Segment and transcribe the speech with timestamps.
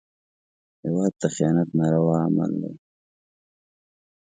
[0.83, 2.73] هېواد ته خیانت ناروا عمل دی